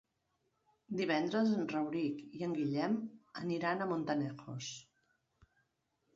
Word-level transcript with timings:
Divendres 1.01 1.51
en 1.57 1.67
Rauric 1.73 2.23
i 2.39 2.47
en 2.47 2.57
Guillem 2.61 2.97
aniran 3.43 3.83
a 3.83 3.89
Montanejos. 3.93 4.73